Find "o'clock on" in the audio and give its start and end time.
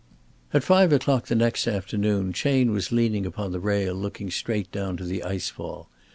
0.91-1.29